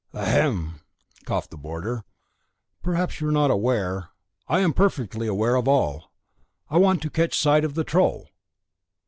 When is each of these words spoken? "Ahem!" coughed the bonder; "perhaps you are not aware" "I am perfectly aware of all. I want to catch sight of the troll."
"Ahem!" 0.15 0.79
coughed 1.25 1.51
the 1.51 1.57
bonder; 1.59 2.03
"perhaps 2.81 3.21
you 3.21 3.27
are 3.27 3.31
not 3.31 3.51
aware" 3.51 4.09
"I 4.47 4.61
am 4.61 4.73
perfectly 4.73 5.27
aware 5.27 5.53
of 5.53 5.67
all. 5.67 6.11
I 6.71 6.79
want 6.79 7.03
to 7.03 7.09
catch 7.11 7.37
sight 7.37 7.63
of 7.63 7.75
the 7.75 7.83
troll." 7.83 8.27